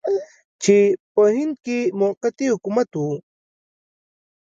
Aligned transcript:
چې 0.63 0.77
په 1.13 1.21
هند 1.35 1.55
کې 1.65 1.79
موقتي 2.01 2.45
حکومت 2.53 2.89
و. 2.99 3.05